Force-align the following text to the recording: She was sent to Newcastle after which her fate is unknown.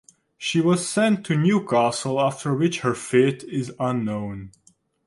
She 0.35 0.61
was 0.61 0.89
sent 0.89 1.23
to 1.27 1.37
Newcastle 1.37 2.19
after 2.19 2.55
which 2.55 2.79
her 2.79 2.95
fate 2.95 3.43
is 3.43 3.71
unknown. 3.79 4.49